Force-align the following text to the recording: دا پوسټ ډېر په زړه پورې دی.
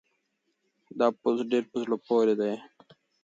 دا 0.99 1.07
پوسټ 1.19 1.45
ډېر 1.51 1.63
په 1.71 1.77
زړه 1.83 1.95
پورې 2.07 2.33
دی. 2.39 2.53